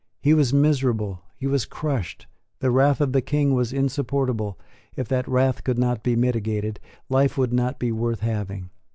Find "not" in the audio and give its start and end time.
5.77-6.01, 7.53-7.77